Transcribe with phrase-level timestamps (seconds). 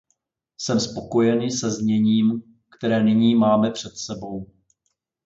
[0.57, 2.43] Jsem spokojený se zněním,
[2.77, 4.49] které nyní máme před sebou.